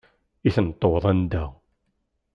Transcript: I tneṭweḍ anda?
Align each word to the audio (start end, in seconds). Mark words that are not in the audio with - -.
I 0.47 0.49
tneṭweḍ 0.55 1.03
anda? 1.11 1.45